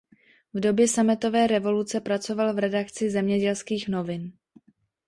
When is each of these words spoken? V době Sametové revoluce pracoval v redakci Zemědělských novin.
V 0.53 0.59
době 0.59 0.87
Sametové 0.87 1.47
revoluce 1.47 2.01
pracoval 2.01 2.53
v 2.53 2.57
redakci 2.59 3.09
Zemědělských 3.09 3.89
novin. 3.89 4.31